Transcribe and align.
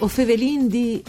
O 0.00 0.06
fevelin 0.06 0.68
di... 0.68 1.02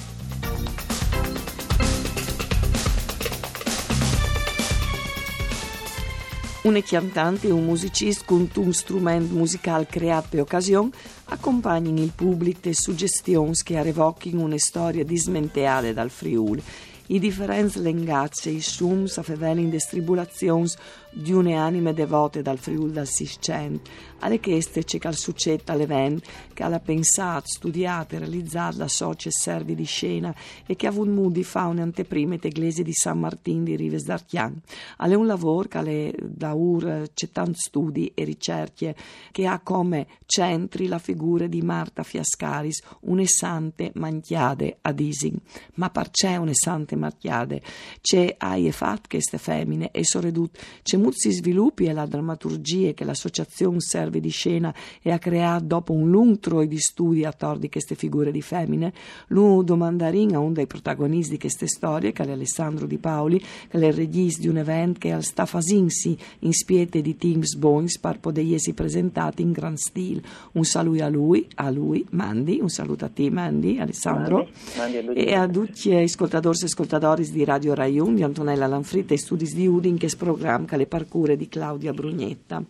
Un 6.63 6.81
cantante 6.83 7.52
un 7.52 7.65
musicista 7.65 8.25
con 8.25 8.49
un 8.55 8.73
strumento 8.73 9.33
musicale 9.33 9.85
creato 9.85 10.27
per 10.31 10.39
occasione 10.41 10.89
accompagnano 11.25 12.02
il 12.02 12.11
pubblico 12.15 12.67
e 12.67 12.73
suggestioni 12.73 13.53
che 13.63 13.81
revochino 13.81 14.41
una 14.41 14.57
storia 14.57 15.03
dismenteale 15.03 15.94
dal 15.94 16.09
Friuli 16.09 16.63
i 17.11 17.19
differenze 17.19 17.80
lengazze, 17.80 18.52
i 18.52 18.61
sums 18.61 19.17
a 19.17 19.23
fevelin 19.23 19.69
des 19.69 19.88
tribulazions 19.88 20.77
di 21.12 21.31
une 21.31 21.55
anime 21.55 21.94
devote 21.94 22.41
dal 22.41 22.58
Friul 22.58 22.91
dal 22.91 23.08
Siscent, 23.08 23.88
alle 24.20 24.40
cheste 24.40 24.84
c'è 24.84 24.98
cal 24.98 25.16
succetta 25.16 25.73
l'event 25.73 26.23
che 26.54 26.63
ha 26.63 26.80
pensato, 26.80 27.48
studiato 27.48 28.16
e 28.16 28.20
realizzato 28.20 28.77
la 28.77 28.88
socia 28.88 29.30
servi 29.31 29.76
di 29.76 29.86
scena 29.86 30.36
e 30.66 30.76
che 30.76 30.88
ha 30.88 30.90
avuto 30.90 31.09
modo 31.09 31.30
di 31.30 31.44
fare 31.44 31.70
un'anteprima 31.70 32.36
eglise 32.41 32.84
di 32.84 32.94
San 32.94 33.20
Martin 33.20 33.64
di 33.64 33.76
Rives 33.76 34.03
d'Archian. 34.03 34.62
Alle 34.98 35.16
un 35.16 35.26
lavoro 35.26 35.67
che 35.67 36.14
da 36.22 36.53
ur 36.53 37.09
c'è 37.14 37.30
tanti 37.31 37.59
studi 37.59 38.12
e 38.14 38.23
ricerche 38.23 38.95
che 39.31 39.48
ha 39.48 39.59
come 39.59 40.08
centri 40.26 40.88
la 40.88 41.00
figura 41.00 41.48
di 41.48 41.62
Marta 41.62 42.03
Fiascaris, 42.03 42.84
un'essante 43.02 43.91
manchiade 43.95 44.78
ad 44.81 45.00
Ising. 45.00 45.38
Ma 45.76 45.89
par 45.89 46.11
c'è 46.11 46.36
un'essante 46.36 46.95
manchiade, 46.95 47.61
c'è 48.02 48.36
ai 48.38 48.72
fat 48.72 49.08
queste 49.08 49.38
femmine 49.38 49.92
e 49.92 50.03
soredut 50.03 50.58
c'è 50.83 50.98
molti 51.00 51.31
sviluppi 51.31 51.86
e 51.86 51.94
la 51.94 52.05
drammaturgia 52.05 52.92
che 52.92 53.03
l'associazione 53.03 53.80
serve 53.80 54.19
di 54.19 54.30
scena 54.30 54.73
e 55.02 55.11
ha 55.11 55.17
creato 55.17 55.66
dopo 55.66 55.94
un 55.94 56.09
lungo 56.09 56.39
troi 56.39 56.67
di 56.67 56.78
studi 56.78 57.25
attorno 57.25 57.66
a 57.66 57.69
queste 57.69 57.95
figure 57.95 58.31
di 58.31 58.42
femmine, 58.42 58.94
lui 59.27 59.64
domandarin 59.64 60.36
a 60.36 60.39
uno 60.39 60.53
dei 60.53 60.67
protagonisti 60.67 61.31
di 61.31 61.39
queste 61.39 61.67
storie, 61.67 62.11
che 62.11 62.23
è 62.23 62.31
Alessandro 62.31 62.86
Di 62.86 62.97
Paoli, 62.97 63.39
che 63.39 63.77
è 63.80 63.86
il 63.86 63.94
regista 63.94 64.42
di 64.42 64.47
un 64.47 64.58
evento 64.58 65.00
che 65.00 65.22
sta 65.22 65.45
fasinsi 65.45 66.17
in 66.39 66.53
spiete 66.53 67.02
di 67.02 67.17
Teams 67.17 67.55
Boings 67.55 67.97
per 68.00 68.20
potersi 68.20 68.73
presentati 68.73 69.42
in 69.42 69.52
gran 69.52 69.77
stile. 69.77 70.22
Un 70.53 70.66
saluto 70.66 71.03
a 71.03 71.09
lui, 71.09 71.47
a 71.55 71.70
lui, 71.70 72.05
Mandi, 72.11 72.59
un 72.61 72.70
saluto 72.70 73.05
a 73.05 73.09
te 73.09 73.30
Mandi, 73.30 73.80
Alessandro, 73.80 74.47
Mandi, 74.77 75.05
Mandi 75.05 75.22
e 75.22 75.33
a 75.33 75.47
tutti 75.47 75.89
gli 75.89 75.95
ascoltatori 75.95 76.58
e 76.61 76.66
ascoltatori 76.66 77.30
di 77.30 77.44
Radio 77.44 77.73
Rai 77.73 78.00
1, 78.00 78.16
di 78.16 78.23
Antonella 78.23 78.67
Lanfritta 78.67 79.14
e 79.14 79.17
studi 79.17 79.45
di 79.45 79.67
Udin, 79.67 79.97
che 79.97 80.08
è 80.08 80.16
programma 80.16 80.66
che 80.66 80.77
le 80.77 80.88
parcure 80.90 81.38
di 81.38 81.48
Claudia 81.48 81.94
Brugnetta. 81.94 82.62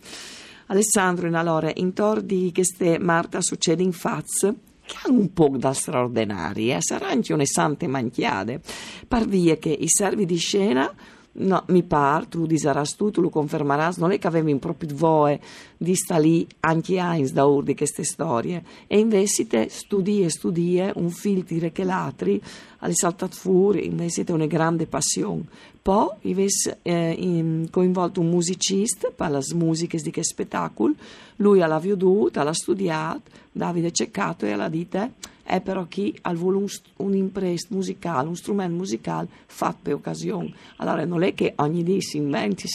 Alessandro, 0.67 1.25
in 1.25 1.33
allora, 1.33 1.71
intorno 1.73 2.21
di 2.21 2.51
queste 2.53 2.99
Marta 2.99 3.41
succede 3.41 3.81
in 3.81 3.91
Faz, 3.91 4.53
che 4.85 4.95
hanno 5.03 5.19
un 5.19 5.33
po' 5.33 5.55
da 5.57 5.73
straordinari, 5.73 6.71
eh? 6.71 6.77
saranno 6.79 7.13
anche 7.13 7.45
sante 7.47 7.87
manchiade. 7.87 8.61
Par 9.07 9.27
che 9.27 9.69
i 9.69 9.87
servi 9.87 10.25
di 10.25 10.37
scena 10.37 10.93
No, 11.31 11.63
mi 11.67 11.83
par, 11.83 12.25
tu 12.25 12.45
disaras 12.47 12.95
tu, 12.95 13.11
tu 13.11 13.21
lo 13.21 13.29
confermaras, 13.29 13.97
non 13.97 14.11
è 14.11 14.17
che 14.17 14.27
avevi 14.27 14.55
proprio 14.55 14.89
voce 14.93 15.39
di 15.77 15.95
sta 15.95 16.17
lì 16.17 16.45
anche 16.61 16.95
Heinz 16.95 17.31
da 17.31 17.45
urdi 17.45 17.75
queste 17.75 18.03
storie, 18.03 18.63
e 18.87 18.99
invece 18.99 19.47
te 19.47 19.67
studi 19.69 20.23
e 20.23 20.29
studi 20.29 20.81
un 20.95 21.09
filtro 21.11 21.69
che 21.71 21.83
l'altri 21.83 22.41
alle 22.79 22.93
saltat 22.93 23.33
fuori, 23.33 23.85
invece 23.85 24.23
te 24.23 24.31
una 24.31 24.47
grande 24.47 24.85
passione. 24.87 25.43
Poi 25.81 26.09
invece 26.21 26.79
eh, 26.81 27.67
coinvolto 27.71 28.19
un 28.19 28.29
musicista 28.29 29.09
per 29.15 29.31
le 29.31 29.41
musiche 29.53 29.97
di 29.97 30.11
che 30.11 30.23
spettacolo, 30.23 30.93
lui 31.37 31.59
l'ha 31.59 31.79
veduto, 31.79 32.43
l'ha 32.43 32.53
studiato, 32.53 33.21
Davide 33.51 33.91
Ceccato 33.91 34.45
e 34.45 34.55
l'ha 34.55 34.67
detto 34.67 35.11
è 35.49 35.61
però 35.61 35.85
chi 35.85 36.15
ha 36.21 36.33
voluto 36.35 36.77
un 36.97 37.15
impresto 37.15 37.73
musicale, 37.73 38.27
un 38.27 38.35
strumento 38.35 38.75
musicale 38.75 39.27
fatto 39.47 39.79
per 39.81 39.93
occasione. 39.93 40.53
Allora 40.77 41.03
non 41.05 41.23
è 41.23 41.33
che 41.33 41.53
ogni 41.55 41.81
dì 41.81 42.01
si 42.01 42.17
inventi 42.17 42.67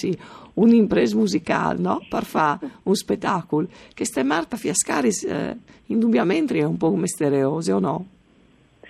un'impresa 0.54 1.16
musicale 1.16 1.78
no? 1.78 2.04
per 2.08 2.24
fare 2.24 2.58
un 2.82 2.94
spettacolo. 2.96 3.68
Che 3.94 4.04
ste 4.04 4.24
Marta 4.24 4.56
Fiascaris 4.56 5.22
eh, 5.22 5.56
indubbiamente 5.86 6.58
è 6.58 6.64
un 6.64 6.76
po' 6.76 6.90
misteriosa 6.90 7.76
o 7.76 7.78
no? 7.78 8.06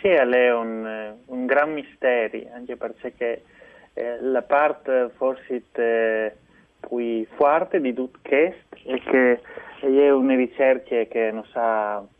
Sì, 0.00 0.08
è 0.08 0.54
un, 0.54 1.14
un 1.26 1.44
gran 1.44 1.74
mistero, 1.74 2.38
anche 2.54 2.76
perché 2.76 3.42
eh, 3.92 4.18
la 4.22 4.42
parte 4.42 5.10
forse 5.16 5.62
più 6.80 7.26
forte 7.36 7.80
di 7.82 7.92
tutto 7.92 8.18
questo 8.22 8.76
è 8.86 8.98
che 8.98 9.40
è 9.80 10.10
una 10.10 10.36
ricerca 10.36 11.04
che 11.04 11.30
non 11.30 11.44
sa 11.52 12.02
chiappat 12.02 12.13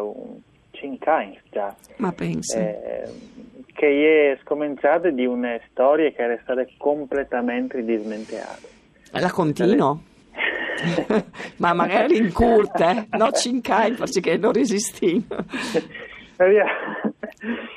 uh, 0.00 0.40
5 0.72 1.10
anni 1.10 1.40
già. 1.50 1.74
Ma 1.96 2.12
pensi? 2.12 2.56
Eh, 2.56 3.02
che 3.72 4.32
è 4.32 4.38
scominciata 4.42 5.10
di 5.10 5.26
una 5.26 5.58
storia 5.70 6.10
che 6.10 6.22
era 6.22 6.38
stata 6.42 6.64
completamente 6.76 7.84
dismentata. 7.84 8.58
La 9.12 9.30
continuo? 9.30 10.02
Ma 11.58 11.72
magari 11.72 12.16
in 12.16 12.32
curte, 12.32 12.84
eh? 13.10 13.16
no 13.16 13.30
5 13.30 13.72
anni 13.72 13.96
perché 13.96 14.36
non 14.36 14.52
resisti. 14.52 15.24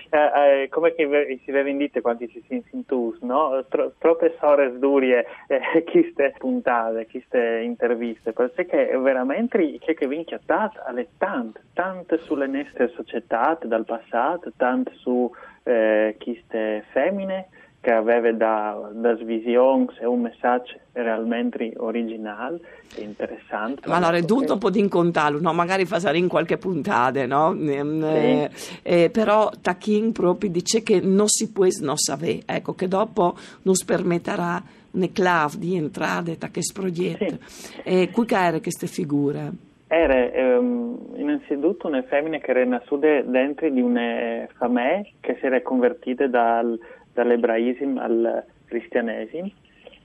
Eh, 0.09 0.63
eh, 0.63 0.69
come 0.69 0.93
si 0.95 1.51
vede 1.51 1.69
in 1.69 1.77
dite 1.77 2.01
quando 2.01 2.25
si 2.27 2.43
sintus, 2.69 3.19
no? 3.21 3.65
Tro, 3.67 3.93
troppe 3.97 4.35
sore 4.39 4.77
durie 4.79 5.25
eh, 5.47 5.83
queste 5.83 6.33
puntate, 6.37 7.07
queste 7.07 7.61
interviste, 7.63 8.33
perché 8.33 8.97
veramente 8.97 9.79
che 9.79 9.93
che 9.93 10.07
vince 10.07 10.39
alle 10.85 11.09
tante, 11.17 11.61
tante 11.73 12.19
sulle 12.19 12.47
nostre 12.47 12.89
società 12.89 13.57
dal 13.63 13.85
passato, 13.85 14.53
tante 14.55 14.91
su 14.95 15.29
eh, 15.63 16.15
queste 16.19 16.85
femmine, 16.91 17.49
che 17.87 17.93
aveva 17.93 18.33
da, 18.33 18.89
da 18.91 19.13
visioni 19.13 19.87
e 20.01 20.05
un 20.05 20.19
messaggio 20.19 20.77
realmente 20.91 21.71
originale 21.77 22.59
e 22.97 23.01
interessante. 23.01 23.87
Ma 23.87 23.95
allora, 23.95 24.19
tutto 24.19 24.53
un 24.53 24.59
po' 24.59 24.69
di 24.69 24.79
incontarlo, 24.79 25.39
no? 25.39 25.53
magari 25.53 25.85
fare 25.85 26.17
in 26.17 26.27
qualche 26.27 26.57
puntata, 26.57 27.25
no? 27.25 27.55
Sì. 27.57 27.71
Eh, 27.71 28.49
eh, 28.83 29.09
però 29.09 29.49
Tachin 29.61 30.11
proprio 30.11 30.49
dice 30.49 30.83
che 30.83 30.99
non 30.99 31.29
si 31.29 31.49
può 31.53 31.65
non 31.79 31.95
sapere, 31.95 32.41
ecco, 32.45 32.75
che 32.75 32.89
dopo 32.89 33.37
non 33.61 33.75
permetterà 33.85 34.61
una 34.91 35.07
clave 35.13 35.57
di 35.57 35.77
entrare 35.77 36.37
da 36.37 36.49
questo 36.51 36.81
progetto. 36.81 37.37
Sì. 37.45 37.81
E 37.83 38.09
qui 38.11 38.25
erano 38.31 38.59
queste 38.59 38.87
figure? 38.87 39.49
Era 39.87 40.29
ehm, 40.33 41.13
innanzitutto 41.15 41.87
una 41.87 42.01
femmina 42.01 42.39
che 42.39 42.51
era 42.51 42.65
nata 42.65 42.97
dentro 42.97 43.69
di 43.69 43.79
una 43.79 44.45
famiglia 44.57 45.03
che 45.21 45.37
si 45.39 45.45
era 45.45 45.61
convertita 45.61 46.27
dal 46.27 46.77
dall'ebraismo 47.21 47.99
al 47.99 48.43
cristianesimo, 48.65 49.49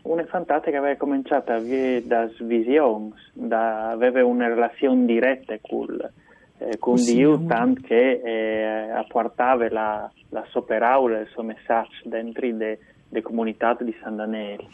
una 0.03 0.25
fantata 0.25 0.71
che 0.71 0.77
aveva 0.77 0.97
cominciato 0.97 1.53
a 1.53 1.57
avere 1.57 2.07
da 2.07 2.29
visioni, 2.41 3.13
da, 3.33 3.91
aveva 3.91 4.25
una 4.25 4.49
relazione 4.49 5.05
diretta 5.05 5.57
con, 5.61 5.99
eh, 6.59 6.79
con 6.79 6.97
Dio, 6.97 7.45
tanto 7.47 7.83
che 7.85 8.21
eh, 8.25 8.91
apportava 8.91 9.69
la, 9.71 10.11
la 10.31 10.45
sua 10.49 10.65
parola, 10.65 11.21
il 11.21 11.29
suo 11.29 11.43
messaggio 11.43 12.01
dentro 12.05 12.47
le 12.47 13.23
comunità 13.23 13.77
di 13.79 13.95
San 14.01 14.17
Daniele. 14.17 14.65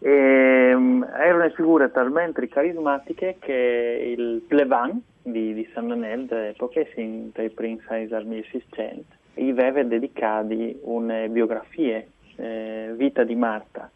E, 0.00 0.74
um, 0.74 1.04
era 1.04 1.34
una 1.34 1.50
figura 1.50 1.88
talmente 1.88 2.46
carismatica 2.48 3.32
che 3.38 4.14
il 4.16 4.42
plevan 4.46 5.00
di, 5.22 5.54
di 5.54 5.68
San 5.72 5.88
Daniele 5.88 6.26
dell'epoca, 6.26 6.82
sin 6.94 7.30
dai 7.32 7.50
primi 7.50 7.80
anni 7.86 8.06
del 8.06 8.26
1600, 8.26 9.17
gli 9.38 9.50
aveva 9.50 9.82
dedicato 9.82 10.54
una 10.82 11.26
biografia, 11.28 12.02
eh, 12.36 12.92
Vita 12.96 13.24
di 13.24 13.34
Marta. 13.34 13.90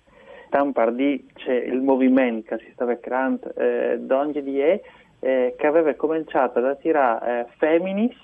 Tampardì 0.48 1.28
c'è 1.34 1.54
il 1.54 1.80
movimento 1.80 2.56
che 2.56 2.64
si 2.64 2.72
stava 2.72 2.96
creando 2.96 3.54
eh, 3.54 3.98
d'ogni 3.98 4.42
di 4.42 4.60
e, 4.60 4.82
eh, 5.20 5.54
che 5.56 5.66
aveva 5.66 5.94
cominciato 5.94 6.58
ad 6.58 6.66
attirare 6.66 7.40
eh, 7.40 7.46
femminis 7.56 8.14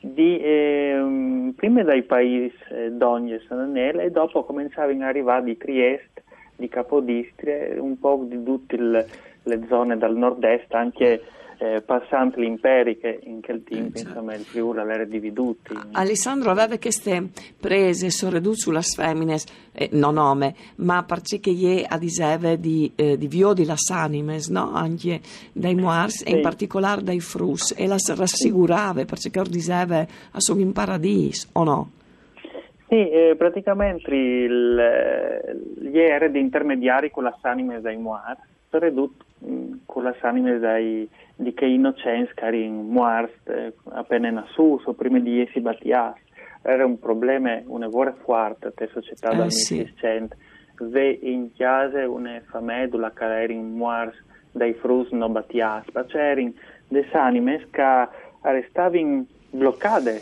di, 0.00 0.38
eh, 0.38 1.52
prima 1.56 1.82
dai 1.82 2.02
paesi 2.04 2.56
eh, 2.70 2.90
d'ogni 2.92 3.34
e 3.34 3.40
Sananelle 3.46 4.04
e 4.04 4.10
dopo 4.10 4.44
cominciavano 4.44 5.02
ad 5.02 5.08
arrivare 5.08 5.44
di 5.44 5.56
Trieste, 5.56 6.22
di 6.56 6.68
Capodistria, 6.68 7.82
un 7.82 7.98
po' 7.98 8.24
di 8.24 8.42
tutte 8.42 8.76
le 8.76 9.66
zone 9.68 9.96
dal 9.98 10.16
nord-est, 10.16 10.72
anche 10.74 11.22
eh, 11.58 11.82
passante 11.82 12.40
l'imperi 12.40 12.98
che 12.98 13.18
in 13.24 13.40
quel 13.42 13.64
tempo 13.64 13.98
eh, 13.98 14.02
insomma 14.02 14.34
il 14.34 14.44
Friuli 14.44 14.78
era 14.78 15.04
dividuto. 15.04 15.74
Alessandro 15.92 16.50
aveva 16.50 16.78
queste 16.78 17.30
prese 17.58 18.10
sorredute 18.10 18.56
sulle 18.56 18.80
femmine, 18.82 19.36
eh, 19.72 19.88
non 19.92 20.14
nome, 20.14 20.54
ma 20.76 21.02
perché 21.02 21.50
gli 21.50 21.84
adiseve 21.86 22.58
di, 22.60 22.92
eh, 22.94 23.18
di 23.18 23.26
vio 23.26 23.52
di 23.52 23.64
las 23.64 23.90
animes, 23.90 24.48
no? 24.48 24.72
anche 24.72 25.20
dai 25.52 25.74
moars 25.74 26.22
sì. 26.22 26.24
e 26.24 26.36
in 26.36 26.42
particolare 26.42 27.02
dai 27.02 27.20
frus, 27.20 27.74
e 27.76 27.86
las 27.86 28.14
rassicurava 28.14 29.04
perché 29.04 29.38
ordiseve 29.38 30.08
a 30.30 30.40
sono 30.40 30.60
in 30.60 30.72
paradiso, 30.72 31.48
o 31.52 31.64
no? 31.64 31.90
Sì, 32.88 33.10
eh, 33.10 33.34
praticamente 33.36 34.14
il, 34.14 35.60
gli 35.78 35.98
eredi 35.98 36.38
intermediari 36.38 37.10
con 37.10 37.24
las 37.24 37.38
animes 37.42 37.80
dai 37.80 37.98
moars, 37.98 38.40
sono 38.70 38.84
ridotti 38.84 39.26
con 39.84 40.02
las 40.02 40.16
animes 40.22 40.60
dai 40.60 41.08
di 41.40 41.54
che 41.54 41.66
innocenza 41.66 42.32
cari 42.34 42.66
muars 42.68 43.30
eh, 43.44 43.72
appena 43.90 44.28
nasus 44.28 44.84
o 44.86 44.92
prima 44.94 45.20
di 45.20 45.40
essi 45.40 45.60
battias 45.60 46.14
era 46.62 46.84
un 46.84 46.98
problema 46.98 47.62
una 47.66 47.86
vuole 47.86 48.14
forte 48.24 48.72
te 48.74 48.88
società 48.92 49.28
dal 49.28 49.46
eh, 49.46 49.54
1600 49.54 50.36
sì. 50.36 50.84
ve 50.90 51.18
in 51.22 51.52
chiase 51.52 52.00
una 52.00 52.42
famedula 52.50 53.12
che 53.12 53.24
era 53.24 53.52
in 53.52 53.72
muars 53.72 54.16
dai 54.50 54.74
frus 54.74 55.10
no 55.12 55.28
battias 55.28 55.84
ma 55.92 56.04
c'erano 56.06 56.52
le 56.88 57.08
anime 57.12 57.68
che 57.70 58.08
restavano 58.40 59.24
bloccate 59.50 60.20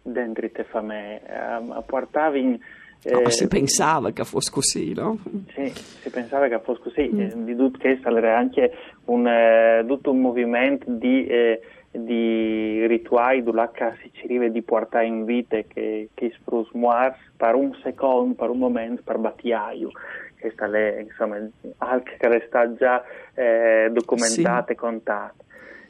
dentro 0.00 0.50
te 0.50 0.64
famè 0.64 1.20
eh, 1.22 1.82
portavano 1.84 2.58
No, 3.04 3.20
eh, 3.20 3.30
si 3.30 3.46
pensava 3.46 4.10
che 4.10 4.24
fosse 4.24 4.50
così, 4.50 4.92
no? 4.92 5.18
Sì, 5.54 5.68
si 5.68 6.10
pensava 6.10 6.48
che 6.48 6.58
fosse 6.60 6.82
così. 6.82 7.10
Mm. 7.12 7.20
Eh, 7.20 7.44
di 7.44 7.54
tutto 7.56 7.78
questo 7.78 8.16
era 8.16 8.36
anche 8.36 8.72
un, 9.04 9.26
eh, 9.26 9.84
tutto 9.86 10.10
un 10.10 10.20
movimento 10.20 10.86
di, 10.88 11.26
eh, 11.26 11.60
di 11.92 12.84
rituali 12.86 13.44
che 13.44 13.92
si 14.02 14.10
cercava 14.12 14.48
di 14.48 14.62
portare 14.62 15.06
in 15.06 15.24
vita 15.24 15.58
che, 15.68 16.08
che 16.14 16.32
sprusmuars 16.36 17.18
per 17.36 17.54
un 17.54 17.74
secondo, 17.82 18.34
per 18.34 18.50
un 18.50 18.58
momento, 18.58 19.02
per 19.04 19.18
battiaio. 19.18 19.90
Questa 20.38 20.70
è, 20.70 21.00
insomma, 21.00 21.38
anche 21.78 22.16
che 22.18 22.28
resta 22.28 22.74
già 22.74 23.02
eh, 23.34 23.88
documentata 23.92 24.66
sì. 24.66 24.72
e 24.72 24.74
contata. 24.74 25.34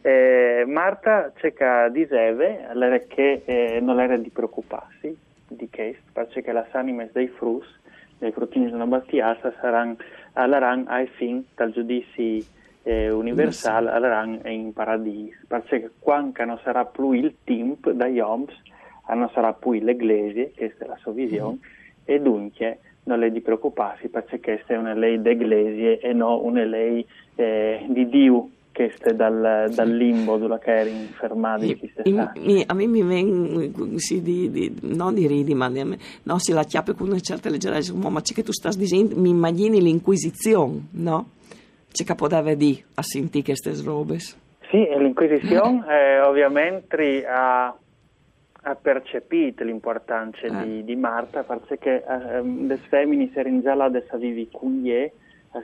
Eh, 0.02 0.64
Marta 0.67 1.32
cerca 1.37 1.88
diceva 1.88 2.44
che 3.09 3.43
eh, 3.44 3.81
non 3.81 4.00
era 4.00 4.17
di 4.17 4.31
preoccuparsi 4.31 5.25
di 5.49 5.69
questo, 5.71 6.03
perché 6.13 6.53
le 6.53 6.67
anime 6.73 7.11
dei 7.13 7.29
frus, 7.29 7.67
dei 8.19 8.33
fruttini 8.33 8.71
della 8.71 8.87
battiassa, 8.87 9.53
saranno 9.61 9.97
all'aran 10.35 10.85
ai 10.89 11.07
fin 11.07 11.45
dal 11.55 11.73
giudizio 11.73 12.43
eh, 12.83 13.11
universale 13.11 13.91
all'aran 13.91 14.41
in 14.45 14.73
paradiso, 14.73 15.39
perché 15.47 15.91
quando 15.99 16.45
non 16.45 16.59
sarà 16.63 16.85
più 16.85 17.13
il 17.13 17.35
tempo 17.45 17.93
dagli 17.93 18.21
oms, 18.21 18.55
non 19.09 19.31
sarà 19.33 19.53
più 19.53 19.73
l'Eglise, 19.73 20.53
questa 20.57 20.85
è 20.85 20.89
la 20.89 20.97
sua 20.97 21.13
visione, 21.13 21.57
mm. 21.57 22.05
e 22.05 22.21
dunque 22.21 22.79
non 23.05 23.23
è 23.23 23.31
di 23.31 23.41
preoccuparsi 23.41 24.09
perché 24.09 24.41
questa 24.41 24.75
è 24.75 24.77
una 24.77 24.95
legge 24.95 25.23
d'Eglise 25.23 26.01
e 26.01 26.13
non 26.13 26.41
una 26.43 26.65
legge 26.65 27.07
eh, 27.37 27.87
di 27.89 28.09
Dio 28.09 28.51
che 28.76 28.93
dal, 29.14 29.70
dal 29.75 29.88
limbo 29.88 30.37
dove 30.37 30.61
eri 30.62 30.90
infermato 30.90 31.64
a 31.64 32.75
me 32.75 32.87
mi 32.87 33.02
viene 33.02 33.73
sì, 33.96 34.20
di, 34.20 34.50
di, 34.50 34.78
non 34.82 35.14
di 35.14 35.26
ridi 35.26 35.55
ma 35.55 35.70
di, 35.70 35.99
no, 36.25 36.38
si 36.38 36.52
la 36.52 36.62
chiappe 36.62 36.93
con 36.93 37.08
una 37.08 37.19
certa 37.20 37.49
leggerezza. 37.49 37.94
Ma 37.94 38.20
c'è 38.20 38.34
che 38.34 38.43
tu 38.43 38.52
stai 38.52 38.76
dicendo 38.76 39.17
mi 39.17 39.31
immagini 39.31 39.81
l'inquisizione 39.81 40.88
no? 40.90 41.31
c'è 41.90 42.05
che 42.05 42.14
poteva 42.14 42.52
dire 42.52 42.84
a 42.96 43.02
sentire 43.02 43.44
queste 43.44 43.73
robe 43.82 44.19
sì 44.19 44.87
l'inquisizione 44.99 45.87
eh, 45.88 46.20
ovviamente 46.20 47.25
ha 47.26 47.75
ha 48.69 48.75
percepito 48.75 49.64
l'importanza 49.64 50.40
eh. 50.40 50.64
di, 50.64 50.84
di, 50.84 50.96
Marta 50.96 51.44
perché 51.44 52.05
eh, 52.05 52.43
le 52.43 52.76
femmine 52.88 53.31
erano 53.32 53.62
già 53.62 53.75
là 53.75 53.84
adesso 53.84 54.19
vivi 54.19 54.49
con 54.52 54.82
lei 54.82 55.11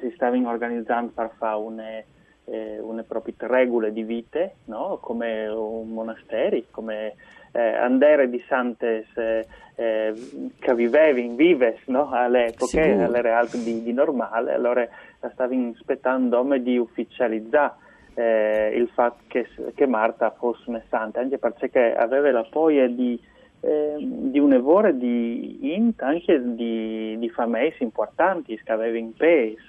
si 0.01 0.11
stavano 0.15 0.49
organizzando 0.49 1.11
per 1.15 1.33
fare 1.37 1.57
una 1.57 2.03
eh, 2.45 2.79
una 2.81 3.03
proprie 3.03 3.35
regole 3.39 3.93
di 3.93 4.03
vite, 4.03 4.57
no? 4.67 4.99
come 5.01 5.47
un 5.49 5.89
monastero, 5.89 6.61
come 6.71 7.15
eh, 7.53 7.61
andare 7.61 8.29
di 8.29 8.43
santes 8.49 9.07
eh, 9.17 9.47
eh, 9.75 10.51
che 10.59 10.75
vivevi 10.75 11.25
in 11.25 11.37
vives 11.37 11.81
no? 11.87 12.11
all'epoca, 12.11 12.67
sì. 12.67 12.79
all'era 12.79 13.47
di, 13.51 13.83
di 13.83 13.93
normale, 13.93 14.55
allora 14.55 14.87
stavi 15.33 15.73
aspettando 15.75 16.43
di 16.59 16.77
ufficializzare 16.77 17.75
eh, 18.15 18.73
il 18.75 18.89
fatto 18.93 19.23
che, 19.29 19.49
che, 19.75 19.87
Marta 19.87 20.31
fosse 20.31 20.65
una 20.67 20.83
santa, 20.89 21.21
anche 21.21 21.39
perché 21.39 21.95
aveva 21.95 22.31
la 22.31 22.45
poi 22.45 22.95
di, 22.95 23.19
eh, 23.61 23.97
di 23.99 24.39
un 24.39 24.53
evore 24.53 24.97
di 24.97 25.75
int, 25.75 26.03
anche 26.03 26.41
di, 26.55 27.17
di 27.19 27.31
famesi 27.31 27.83
importanti 27.83 28.59
che 28.63 28.73
aveva 28.73 28.99
in 28.99 29.15
paese 29.15 29.61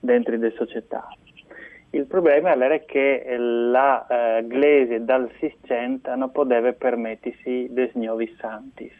dentro 0.00 0.36
le 0.36 0.52
società. 0.56 1.08
Il 1.94 2.06
problema 2.06 2.54
era 2.54 2.78
che 2.78 3.36
la 3.36 4.06
eh, 4.06 4.46
Glese 4.46 5.04
dal 5.04 5.30
600 5.38 6.14
non 6.16 6.32
poteva 6.32 6.72
permettersi 6.72 7.66
dei 7.70 7.90
nuovi 7.94 8.34
santi, 8.40 8.90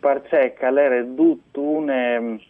perché 0.00 0.54
era 0.58 1.04
tutto 1.04 1.60
un, 1.60 1.90
um, 1.90 2.40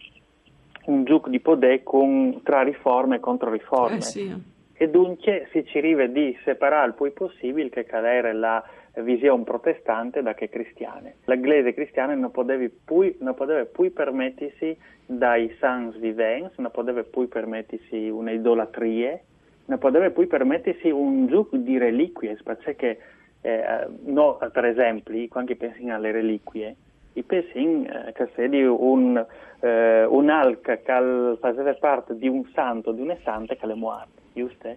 un 0.85 1.03
gioco 1.03 1.27
di 1.27 1.41
potere 1.41 1.83
con, 1.83 2.39
tra 2.41 2.61
riforme 2.61 3.17
e 3.17 3.19
controriforme. 3.19 3.97
Eh 3.97 4.01
sì. 4.01 4.33
E 4.75 4.89
dunque 4.89 5.49
si 5.51 5.65
cercava 5.65 6.05
di 6.05 6.37
separare 6.45 6.87
il 6.87 6.93
più 6.93 7.11
possibile 7.11 7.69
che 7.69 7.85
era 7.89 8.31
la 8.31 8.63
visione 9.01 9.43
protestante 9.43 10.21
da 10.21 10.33
che 10.35 10.47
cristiane. 10.47 11.15
La 11.25 11.35
Glese 11.35 11.73
cristiana 11.73 12.15
non 12.15 12.31
poteva 12.31 12.65
più, 12.85 13.13
non 13.19 13.33
poteva 13.33 13.65
più 13.65 13.91
permettersi 13.91 14.77
dai 15.05 15.53
sans 15.59 15.97
vivens, 15.97 16.53
non 16.59 16.71
poteva 16.71 17.03
più 17.03 17.27
permettersi 17.27 18.07
un'idolatria 18.07 19.19
non 19.65 19.77
poteva 19.77 20.09
poi 20.11 20.27
permettersi 20.27 20.89
un 20.89 21.27
gioco 21.27 21.57
di 21.57 21.77
reliquie, 21.77 22.37
perché 22.43 22.97
eh, 23.41 23.87
no, 24.05 24.37
per 24.51 24.65
esempio, 24.65 25.27
quando 25.29 25.55
pensi 25.55 25.87
alle 25.89 26.11
reliquie, 26.11 26.75
i 27.13 27.23
pensi 27.23 27.83
eh, 27.83 28.11
che 28.13 28.29
se 28.35 28.49
di 28.49 28.63
un, 28.63 29.23
eh, 29.59 30.05
un'alca 30.05 30.77
che 30.77 31.37
faceva 31.39 31.73
parte 31.75 32.17
di 32.17 32.27
un 32.27 32.45
santo, 32.53 32.91
di 32.91 33.01
una 33.01 33.17
santa 33.23 33.55
che 33.55 33.65
è 33.65 33.73
morta, 33.73 34.21
giusto? 34.33 34.75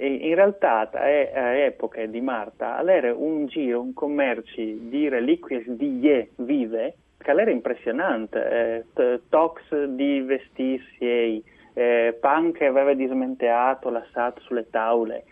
In 0.00 0.36
realtà 0.36 0.88
a 0.92 1.08
epoca 1.08 2.06
di 2.06 2.20
Marta 2.20 2.80
era 2.86 3.12
un 3.12 3.46
giro, 3.46 3.80
un 3.80 3.92
commercio 3.94 4.62
di 4.62 5.08
reliquie 5.08 5.64
di 5.66 5.98
Ie 5.98 6.30
vive, 6.36 6.94
che 7.18 7.30
era 7.32 7.50
impressionante, 7.50 8.84
eh, 8.94 9.20
tox 9.28 9.86
di 9.86 10.20
vestirsi 10.20 11.42
eh, 11.78 12.12
Pan 12.18 12.50
aveva 12.58 12.92
dismantellato 12.92 13.88
la 13.90 14.04
SAT 14.10 14.40
sulle 14.40 14.68
tavole, 14.68 15.22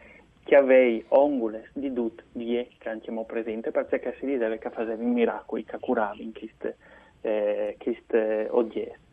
che 0.45 0.55
aveva 0.55 1.03
ongules 1.09 1.69
di 1.73 1.93
tut 1.93 2.23
vie 2.35 2.69
che 2.79 2.89
abbiamo 2.89 3.25
presente, 3.25 3.73
perché 3.73 4.15
si 4.21 4.27
diceva 4.27 4.55
che 4.55 4.71
faceva 4.71 5.03
miracoli, 5.03 5.65
che 5.65 5.77
curava 5.81 6.15
in 6.19 6.33
queste 6.33 6.77
eh, 7.23 7.77
oggetti. 8.51 9.05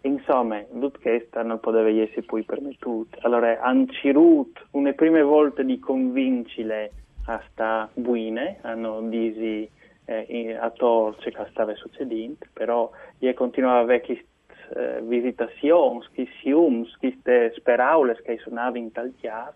Insomma, 0.00 0.64
tutto 0.64 0.98
questo 1.00 1.40
non 1.44 1.60
poteva 1.60 1.88
essere 1.88 2.22
poi 2.22 2.42
permettuto. 2.42 3.18
Allora, 3.20 3.56
cercato 3.60 4.66
una 4.72 4.92
prima 4.94 5.22
volta 5.22 5.62
di 5.62 5.78
convincere 5.78 6.90
a 7.26 7.40
sta 7.52 7.88
buine, 7.94 8.58
hanno 8.62 9.00
detto 9.02 9.70
eh, 10.06 10.56
a 10.60 10.70
torce 10.70 11.30
che 11.30 11.46
stava 11.50 11.72
succedendo, 11.76 12.46
però 12.52 12.90
io 13.20 13.32
continuava 13.32 13.78
a 13.78 13.82
avere 13.82 14.00
questi 14.00 14.26
eh, 14.74 15.00
visitacions, 15.02 16.08
questi 16.14 16.28
siums, 16.40 16.96
queste 16.96 17.52
speraules 17.56 18.20
che 18.22 18.38
suonava 18.38 18.78
in 18.78 18.92
tal 18.92 19.12
chiave, 19.18 19.54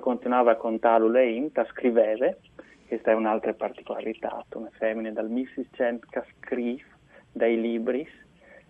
continuava 0.00 0.52
a 0.52 0.56
contare 0.56 1.08
lei, 1.08 1.50
che 1.52 1.64
scriveva, 1.70 2.34
questa 2.86 3.10
è 3.10 3.14
un'altra 3.14 3.52
particolarità, 3.54 4.44
una 4.54 4.70
femmina 4.72 5.10
dal 5.10 5.30
1600 5.30 6.06
che 6.10 6.22
scrive 6.38 6.84
dei 7.32 7.60
libri, 7.60 8.06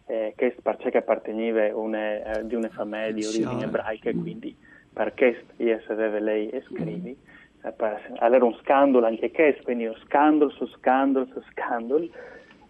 eh, 0.07 0.33
che 0.37 0.57
perché 0.63 0.97
apparteneva 0.97 1.77
una, 1.77 2.39
eh, 2.39 2.47
di 2.47 2.55
una 2.55 2.69
famiglia 2.69 3.11
di 3.11 3.25
origine 3.25 3.65
ebraica, 3.65 4.13
mm. 4.13 4.21
quindi 4.21 4.57
perché 4.93 5.45
aveva 5.89 6.19
lei 6.19 6.49
e 6.51 6.63
scrivi. 6.63 7.17
Mm. 7.17 8.15
Allora 8.19 8.45
un 8.45 8.57
scandalo 8.57 9.07
anche 9.07 9.31
questo, 9.31 9.63
quindi 9.63 9.89
scandalo 10.05 10.51
su 10.51 10.67
scandalo 10.67 11.27
su 11.27 11.41
scandalo, 11.51 12.09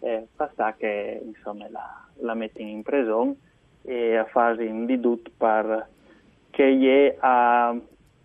eh, 0.01 0.27
basta 0.37 0.75
che 0.75 1.21
insomma 1.25 1.67
la, 1.71 2.02
la 2.21 2.35
mettono 2.35 2.69
in 2.69 2.83
prigione 2.83 3.37
e 3.83 4.17
a 4.17 4.25
fare 4.27 4.67
un 4.67 4.87
ditut 4.87 5.31
per 5.37 5.89
che 6.51 6.75
gli 6.75 7.13
a, 7.19 7.75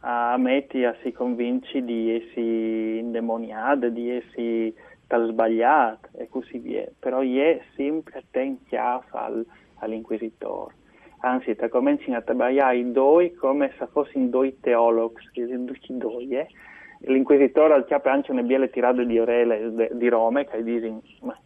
a 0.01 0.37
metti 0.37 0.83
a 0.83 0.95
si 1.01 1.11
convinci 1.11 1.83
di 1.83 2.15
essere 2.15 2.97
indemoniato, 2.97 3.89
di 3.89 4.09
essere 4.09 4.73
tal 5.07 5.29
sbagliato 5.29 6.09
e 6.17 6.27
così 6.29 6.59
via, 6.59 6.85
però 6.99 7.21
è 7.21 7.61
sempre 7.75 8.23
ten 8.29 8.63
chiave 8.67 9.45
all'inquisitore. 9.75 10.75
Anzi, 11.19 11.55
ti 11.55 11.67
cominci 11.69 12.11
a 12.13 12.21
trabalhare 12.21 12.77
i 12.77 12.91
due 12.91 13.33
come 13.33 13.73
se 13.79 13.87
fossero 13.87 14.25
due 14.25 14.59
teologi, 14.59 15.29
due, 15.87 16.23
eh? 16.29 16.47
L'inquisitore 17.01 17.73
al 17.73 17.85
chiappe 17.85 18.09
anche 18.09 18.31
una 18.31 18.41
biele 18.41 18.69
tirata 18.69 19.03
di 19.03 19.19
orele 19.19 19.89
di 19.91 20.07
Rome 20.09 20.45
che 20.45 20.63
dice, 20.63 20.99
ma 21.21 21.37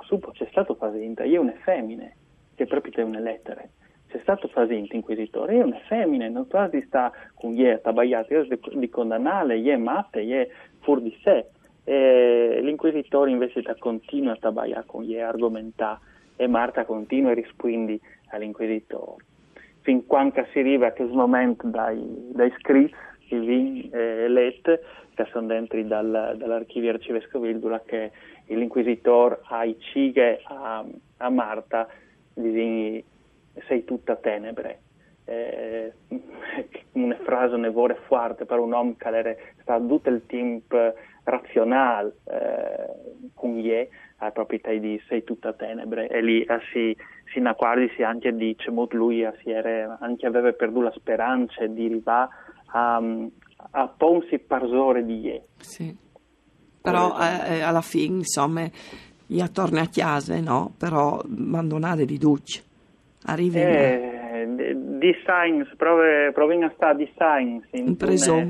supo 0.00 0.30
c'è 0.30 0.46
stato 0.50 0.74
fasinta, 0.74 1.24
io 1.24 1.40
una 1.40 1.54
femmine, 1.64 2.16
che 2.54 2.66
proprio 2.66 3.04
una 3.04 3.18
lettera. 3.18 3.62
C'è 4.08 4.18
stato 4.20 4.46
fasinta 4.48 4.94
inquisitore, 4.94 5.56
io 5.56 5.64
una 5.64 5.80
femmine, 5.88 6.28
non 6.28 6.46
quasi 6.46 6.82
sta 6.82 7.10
con 7.34 7.52
gli 7.52 7.66
tabagliati, 7.80 8.34
io 8.34 8.46
di 8.74 8.88
condannare, 8.90 9.58
gli 9.58 9.68
è 9.68 9.76
matte, 9.76 10.24
gli 10.24 10.32
è 10.32 10.48
fur 10.80 11.00
di 11.00 11.16
sé. 11.22 11.46
E 11.84 12.60
l'inquisitore 12.62 13.30
invece 13.30 13.62
da 13.62 13.74
continua 13.76 14.32
a 14.32 14.36
tabagliare 14.36 14.84
con 14.86 15.02
gli 15.02 15.18
argomentà 15.18 15.98
e 16.36 16.46
Marta 16.46 16.84
continua 16.84 17.30
a 17.30 17.34
rispondere 17.34 17.98
all'inquisitore. 18.28 19.24
Fin 19.80 20.06
quando 20.06 20.46
si 20.52 20.60
arriva 20.60 20.88
a 20.88 20.92
questo 20.92 21.14
momento 21.14 21.66
dai, 21.66 22.30
dai 22.32 22.52
scritti 22.58 22.94
vin 23.38 23.88
eh, 23.92 24.28
let 24.28 24.80
che 25.14 25.26
sono 25.30 25.46
dentro 25.46 25.82
dal, 25.82 26.34
dall'archivio 26.36 26.90
arcivescovile 26.90 27.58
che 27.84 28.10
l'inquisitor 28.46 29.40
ha 29.44 29.64
i 29.64 29.76
cighe 29.78 30.40
a, 30.44 30.84
a 31.18 31.28
Marta 31.30 31.86
dice 32.34 33.02
sei 33.66 33.84
tutta 33.84 34.16
tenebre. 34.16 34.80
Eh, 35.24 35.92
una 36.92 37.16
frase 37.22 37.56
nevore 37.56 37.96
forte 38.06 38.44
per 38.44 38.58
un 38.58 38.72
uomo 38.72 38.94
che 38.96 39.36
stato 39.60 39.86
tutto 39.86 40.08
il 40.08 40.22
tempo 40.26 40.94
razionale 41.24 42.14
eh, 42.24 43.30
con 43.34 43.56
gli 43.56 43.88
ha 44.16 44.30
proprietà 44.30 44.72
di 44.72 45.00
sei 45.06 45.22
tutta 45.24 45.52
tenebre. 45.52 46.08
E 46.08 46.22
lì 46.22 46.42
eh, 46.42 46.58
si, 46.72 46.96
si 47.32 47.38
acquardi 47.40 47.88
si 47.94 48.02
anche 48.02 48.34
dice 48.34 48.70
molto 48.70 48.96
lui 48.96 49.22
eh, 49.22 49.32
si 49.42 49.50
era, 49.50 49.98
anche 50.00 50.26
aveva 50.26 50.52
perduto 50.52 50.86
la 50.86 50.92
speranza 50.92 51.66
di 51.66 51.86
arrivare 51.86 52.28
a, 52.72 53.02
a 53.70 53.88
ponsi 53.88 54.38
parsore 54.38 55.04
di 55.04 55.20
ye. 55.20 55.42
Sì. 55.58 55.96
Però 56.80 57.16
eh, 57.18 57.60
alla 57.60 57.80
fine 57.80 58.18
insomma 58.18 58.68
io 59.26 59.50
torno 59.50 59.80
a 59.80 59.88
casa 59.90 60.38
no? 60.40 60.74
però 60.76 61.20
abbandonate 61.20 62.04
di 62.04 62.18
duce 62.18 62.62
arrivi 63.26 63.60
eh, 63.60 64.76
di 64.98 65.12
science 65.22 65.74
proviamo 65.76 66.66
a 66.66 66.72
stare 66.74 66.96
di 66.96 67.10
science 67.14 67.68
in 67.70 67.96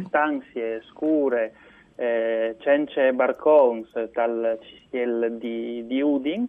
stanze 0.07 0.83
scure 0.91 1.53
eh, 1.97 2.57
cence 2.59 3.13
barcons 3.13 3.91
tal 4.13 4.59
ciel 4.91 5.37
di, 5.39 5.87
di 5.87 6.01
Udin, 6.01 6.47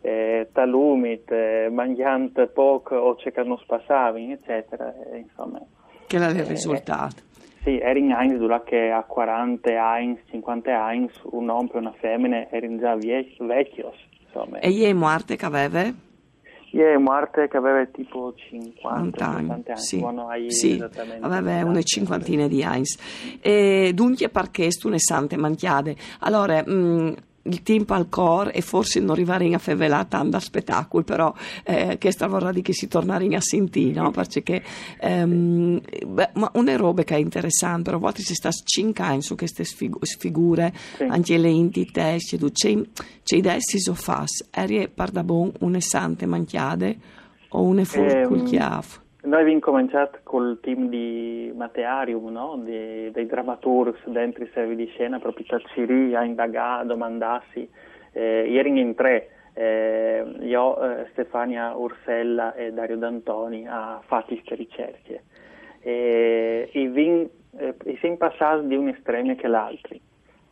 eh, 0.00 0.48
talumit, 0.52 1.30
eh, 1.30 1.68
mangiant 1.70 2.46
poco 2.46 2.96
o 2.96 3.14
c'è 3.14 3.32
che 3.32 3.42
non 3.42 3.58
spassavi, 3.58 4.32
eccetera. 4.32 4.92
Eh, 5.12 5.18
insomma. 5.18 5.60
Che 6.08 6.16
era 6.16 6.28
il 6.28 6.38
eh, 6.38 6.44
risultato? 6.44 7.16
Sì, 7.62 7.78
eri 7.78 8.00
in 8.00 8.12
Heinz, 8.12 8.38
dura 8.38 8.62
che 8.62 8.90
a 8.90 9.02
40 9.02 9.68
Heinz, 9.68 10.20
50 10.30 10.70
Heinz, 10.70 11.12
un 11.24 11.48
uomo 11.48 11.70
e 11.70 11.76
una 11.76 11.92
femmina 12.00 12.48
erano 12.48 12.78
già 12.78 12.96
vecchios. 12.96 13.94
Insomma. 14.24 14.58
E 14.60 14.70
ieri 14.70 14.94
Marte 14.94 15.36
che 15.36 15.44
aveva? 15.44 15.92
Ieri 16.70 16.98
Marte 16.98 17.48
che 17.48 17.56
aveva 17.58 17.84
tipo 17.84 18.32
50 18.34 19.22
anni. 19.22 19.62
Sì, 19.74 20.02
sì 20.48 20.84
aveva 21.20 21.64
una 21.66 21.82
cinquantina 21.82 22.48
di 22.48 22.62
Heinz. 22.62 23.38
E 23.42 23.92
dunque 23.94 24.30
perché 24.30 24.68
tu 24.70 24.88
ne 24.88 24.98
sante 24.98 25.36
manchiade. 25.36 25.94
Allora, 26.20 26.62
mh, 26.64 26.72
mm, 26.72 27.12
il 27.48 27.62
tempo 27.62 27.94
al 27.94 28.08
core 28.08 28.52
e 28.52 28.60
forse 28.60 29.00
non 29.00 29.10
arrivare 29.10 29.52
a 29.54 29.58
fevelare 29.58 30.06
tanto 30.08 30.38
spettacolo, 30.38 31.02
però 31.02 31.32
eh, 31.64 31.96
che 31.98 32.14
vorrà 32.26 32.52
di 32.52 32.62
che 32.62 32.72
si 32.72 32.88
tornare 32.88 33.26
a 33.34 33.40
sentire, 33.40 34.00
no? 34.00 34.10
Perché 34.10 34.62
ehm, 35.00 35.80
beh, 36.06 36.30
ma 36.34 36.50
una 36.54 36.76
roba 36.76 37.02
che 37.02 37.14
è 37.14 37.18
interessante, 37.18 37.84
però 37.84 37.96
a 37.96 38.00
volte 38.00 38.22
si 38.22 38.34
sta 38.34 38.50
cincando 38.50 39.20
su 39.20 39.34
queste 39.34 39.64
figure, 39.64 40.72
sì. 40.96 41.04
anche 41.04 41.38
le 41.38 41.48
entità, 41.48 42.14
c'è, 42.16 42.38
c'è 43.22 43.36
idee 43.36 43.56
si 43.58 43.78
so 43.78 43.94
fas, 43.94 44.48
eri 44.50 44.88
per 44.88 45.10
da 45.10 45.24
buon 45.24 45.52
un 45.60 45.80
sante 45.80 46.26
manchiade 46.26 46.98
o 47.50 47.62
un 47.62 47.84
furculchiaf? 47.84 49.00
Ehm, 49.22 49.30
noi 49.30 49.40
abbiamo 49.40 49.60
cominciato 49.60 50.18
col 50.22 50.58
team 50.60 50.88
di 50.88 51.37
Matearium, 51.58 52.30
no? 52.30 52.56
di, 52.64 53.10
dei 53.10 53.26
dramaturgs 53.26 54.06
dentro 54.06 54.44
i 54.44 54.50
servi 54.54 54.76
di 54.76 54.86
scena, 54.86 55.18
proprio 55.18 55.44
a 55.50 55.60
Ciri 55.74 56.14
a 56.14 56.24
indagare, 56.24 56.82
a 56.82 56.86
domandarsi. 56.86 57.68
Eh, 58.12 58.46
ieri 58.48 58.80
in 58.80 58.94
tre, 58.94 59.28
eh, 59.52 60.24
io, 60.40 60.80
eh, 60.80 61.06
Stefania 61.10 61.74
Ursella 61.74 62.54
e 62.54 62.72
Dario 62.72 62.96
D'Antoni 62.96 63.66
a 63.68 64.00
fatto 64.06 64.28
queste 64.28 64.54
ricerche. 64.54 65.22
E, 65.80 66.70
i 66.72 66.86
vin, 66.86 67.28
eh, 67.58 67.74
siamo 67.98 68.16
passati 68.16 68.68
di 68.68 68.76
un 68.76 68.88
estremo 68.88 69.34
che 69.34 69.48
l'altro. 69.48 69.96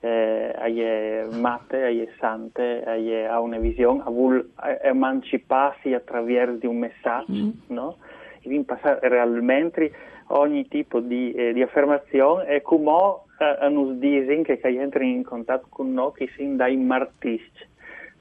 Eh, 0.01 0.53
è 0.53 1.25
matte, 1.31 1.87
è 1.87 2.09
sante, 2.19 2.85
ha 3.29 3.41
una 3.41 3.59
visione, 3.59 4.03
vuole 4.07 4.49
emanciparsi 4.83 5.95
attraverso 5.95 6.69
un 6.69 6.79
messaggio, 6.79 7.33
mm. 7.33 7.51
no? 7.69 7.97
in 8.43 8.65
passare 8.65 9.09
realmente 9.09 9.93
ogni 10.29 10.67
tipo 10.69 11.01
di, 11.01 11.33
eh, 11.33 11.53
di 11.53 11.63
affermazione 11.63 12.47
e 12.49 12.63
come 12.63 12.91
eh, 13.39 13.69
nos 13.69 13.93
dicono 13.97 14.43
che, 14.43 14.59
che 14.59 14.69
entrano 14.69 15.07
in 15.07 15.23
contatto 15.23 15.67
con 15.69 15.93
noi 15.93 16.13
che 16.15 16.29
sono 16.37 16.57
dai 16.57 16.77
martisti, 16.77 17.67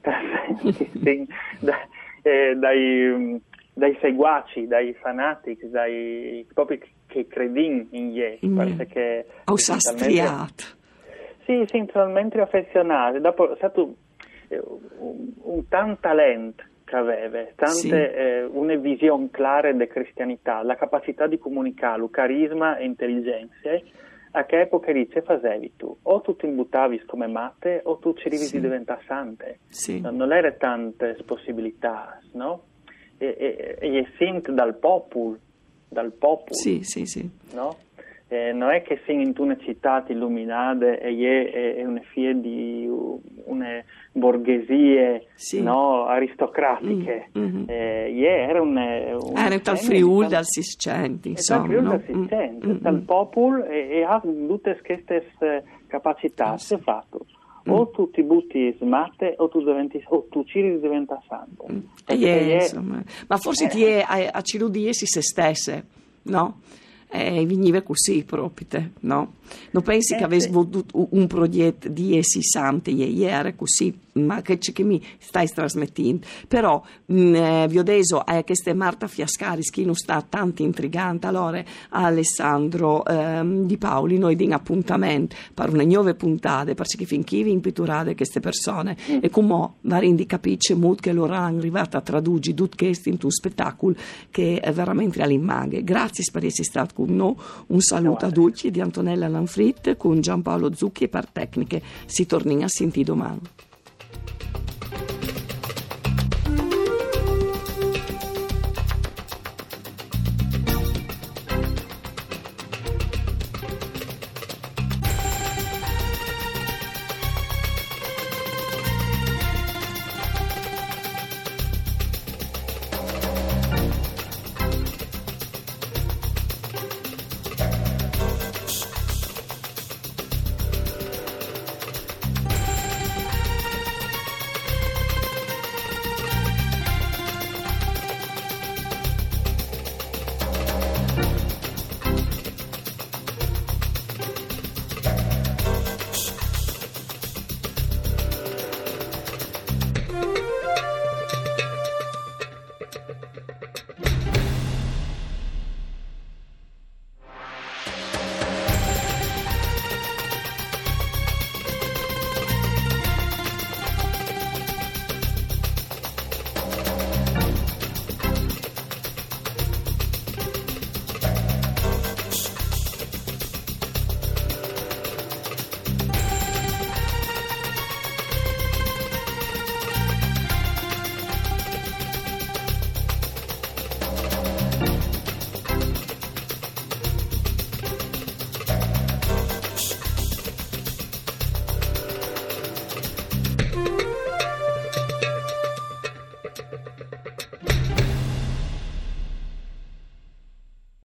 da, 1.60 1.74
eh, 2.22 2.54
dai, 2.56 3.40
dai 3.72 3.98
seguaci, 4.00 4.66
dai 4.66 4.94
fanatici, 4.94 5.68
dai 5.68 6.46
proprio 6.52 6.78
che 7.06 7.26
credono 7.26 7.86
in 7.90 8.10
Ie. 8.12 8.38
Mm. 8.44 8.76
Perché 8.76 9.26
sastriato. 9.54 10.64
Sì, 11.44 11.64
sì, 11.68 11.84
totalmente 11.86 12.40
affezionato. 12.40 13.20
Dopo 13.20 13.52
è 13.52 13.56
stato 13.56 13.94
eh, 14.48 14.60
un, 14.98 15.32
un 15.42 15.68
tan 15.68 15.98
talento 16.00 16.64
aveva, 16.94 17.44
tante, 17.54 17.74
sì. 17.74 17.90
eh, 17.90 18.44
una 18.44 18.76
visione 18.76 19.28
clara 19.30 19.72
della 19.72 19.86
cristianità, 19.86 20.62
la 20.62 20.76
capacità 20.76 21.26
di 21.26 21.38
comunicare, 21.38 22.02
il 22.02 22.10
carisma 22.10 22.76
e 22.76 22.84
intelligenza, 22.84 23.70
a 24.32 24.44
che 24.44 24.60
epoca 24.60 24.92
dice 24.92 25.22
facevi 25.22 25.72
tu? 25.76 25.96
O 26.02 26.20
tu 26.20 26.36
ti 26.36 26.46
imbuttavi 26.46 27.04
come 27.06 27.26
matte 27.26 27.80
o 27.84 27.96
tu 27.96 28.12
ci 28.14 28.30
sì. 28.36 28.56
di 28.56 28.60
diventare 28.60 29.02
sante. 29.06 29.58
Sì. 29.68 30.00
Non, 30.00 30.32
erano 30.32 30.54
tante 30.58 31.16
possibilità, 31.24 32.20
no? 32.32 32.64
E, 33.18 33.34
e, 33.38 33.76
e 33.80 33.98
è 33.98 34.06
sint 34.18 34.50
dal 34.50 34.76
popolo, 34.76 35.38
dal 35.88 36.12
popolo. 36.12 36.54
Sì, 36.54 36.82
sì, 36.82 37.06
sì. 37.06 37.28
No? 37.54 37.76
Eh, 38.28 38.52
non 38.52 38.70
è 38.70 38.82
che 38.82 39.00
siamo 39.04 39.22
in 39.22 39.32
una 39.36 39.56
città 39.58 40.04
illuminata 40.08 40.98
e 40.98 41.50
è, 41.52 41.76
è 41.76 41.84
una 41.84 42.00
figlia 42.12 42.32
di 42.32 42.88
una 43.44 43.84
borghesie 44.10 45.26
sì. 45.34 45.62
no, 45.62 46.06
aristocratiche. 46.06 47.30
Mm, 47.38 47.42
mm-hmm. 47.42 47.64
Eh, 47.68 48.20
era 48.20 48.60
un, 48.60 48.76
un 48.76 49.36
era 49.36 49.58
dal 49.58 49.78
Friuli, 49.78 50.26
dal 50.26 50.44
Siscenti, 50.44 51.30
insomma. 51.30 51.60
Dal 51.60 51.68
Friuli, 51.68 51.88
dal 51.88 52.02
Siscenti, 52.04 52.66
mm-hmm. 52.66 52.78
dal 52.78 53.00
popolo 53.02 53.64
e, 53.64 53.88
e, 53.90 54.02
ha 54.02 54.20
tutte 54.20 54.80
queste 54.82 55.64
capacità. 55.86 56.52
Ah, 56.52 56.58
sì. 56.58 56.76
fatto. 56.78 57.26
Mm. 57.68 57.72
O 57.72 57.88
tu 57.90 58.10
ti 58.10 58.22
butti 58.22 58.74
smatte 58.78 59.34
o 59.38 59.48
tu, 59.48 59.62
diventi, 59.62 60.02
o 60.08 60.26
tu 60.30 60.44
Ciri 60.44 60.80
diventa 60.80 61.20
santo. 61.28 61.66
Mm. 61.70 61.78
E 62.06 62.16
è, 62.16 62.54
insomma. 62.54 63.02
Ma 63.28 63.36
forse 63.36 63.66
eh. 63.66 63.68
ti 63.68 63.84
è 63.84 64.04
a, 64.04 64.30
a 64.32 64.40
Cirudiesi 64.40 65.06
se 65.06 65.22
stesse, 65.22 65.86
no? 66.22 66.60
E 67.08 67.46
veniva 67.46 67.82
così 67.82 68.24
proprio, 68.24 68.66
no? 69.00 69.34
Non 69.70 69.82
pensi 69.82 70.14
eh, 70.14 70.18
che 70.18 70.24
avessi 70.24 70.50
voluto 70.50 71.08
un 71.10 71.26
progetto 71.26 71.88
di 71.88 72.16
essi 72.16 72.42
santi, 72.42 73.22
era 73.22 73.54
così, 73.54 73.94
ma 74.14 74.42
che, 74.42 74.58
che 74.58 74.82
mi 74.82 75.02
stai 75.18 75.48
trasmettendo. 75.48 76.26
Però, 76.48 76.82
mh, 77.06 77.20
mm, 77.20 77.34
eh, 77.34 77.66
vi 77.68 77.78
ho 77.78 77.82
detto, 77.82 78.24
eh, 78.26 78.44
questa 78.44 78.74
Marta 78.74 79.06
Fiascari, 79.06 79.62
che 79.62 79.84
non 79.84 79.94
sta 79.94 80.24
tanto 80.26 80.62
intrigante, 80.62 81.26
allora 81.26 81.62
Alessandro 81.90 83.04
ehm, 83.04 83.66
Di 83.66 83.76
Paoli, 83.78 84.18
noi 84.18 84.36
diamo 84.36 84.54
appuntamento 84.54 85.36
per 85.54 85.72
una 85.72 85.84
nuova 85.84 86.14
puntata, 86.14 86.74
perché 86.74 87.04
finché 87.04 87.42
vi 87.42 87.50
impiturate 87.50 88.14
queste 88.14 88.40
persone, 88.40 88.96
mm. 89.10 89.18
e 89.20 89.30
come 89.30 89.70
va 89.80 89.96
a 89.96 90.24
capisce 90.26 90.74
molto 90.74 91.02
che 91.02 91.12
loro 91.12 91.34
hanno 91.34 91.58
arrivato 91.58 91.96
a 91.96 92.00
tradurre 92.00 92.54
tutto 92.54 92.76
questo 92.76 93.08
in 93.08 93.18
un 93.22 93.30
spettacolo 93.30 93.94
che 94.30 94.60
è 94.60 94.72
veramente 94.72 95.22
all'immagine. 95.22 95.84
Grazie 95.84 96.24
per 96.32 96.44
essere 96.44 96.64
stato 96.64 96.94
con 96.94 97.14
noi, 97.14 97.34
un 97.68 97.80
saluto 97.80 98.26
a 98.26 98.30
tutti 98.30 98.70
di 98.70 98.80
Antonella 98.80 99.28
Lanfrit 99.36 99.96
con 99.96 100.20
Giampaolo 100.20 100.74
Zucchi 100.74 101.04
e 101.04 101.08
per 101.08 101.28
tecniche. 101.28 101.82
Si 102.06 102.26
torna 102.26 102.64
a 102.64 102.68
sentire 102.68 103.04
domani. 103.04 103.40